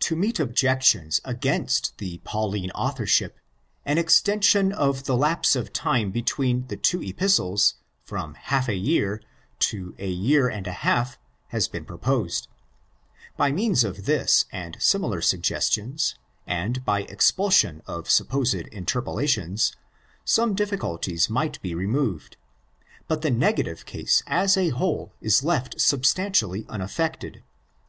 [0.00, 3.38] To meet objections against the Pauline authorship
[3.84, 9.22] an extension of the lapse of time between the two Epistles from half a year
[9.60, 11.16] to ἃ year and a half
[11.50, 12.48] has been proposed.
[13.36, 19.76] By means of this and similar sugges tions, and by expulsion of supposed interpolations,
[20.24, 22.36] some difficulties might be removed;
[23.06, 27.44] but the negative case as a whole is left substantially unaffected.